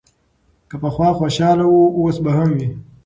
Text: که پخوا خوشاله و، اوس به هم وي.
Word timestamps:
که 0.69 0.77
پخوا 0.81 1.09
خوشاله 1.19 1.63
و، 1.65 1.75
اوس 1.97 2.17
به 2.23 2.31
هم 2.37 2.49
وي. 2.57 2.69